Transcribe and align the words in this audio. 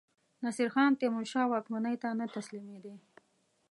نصیرخان 0.45 0.91
تیمورشاه 0.99 1.47
واکمنۍ 1.53 1.95
ته 2.01 2.09
نه 2.19 2.25
تسلیمېدی. 2.35 2.95